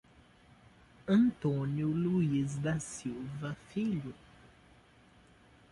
[1.07, 4.15] Antônio Luiz da Silva Filho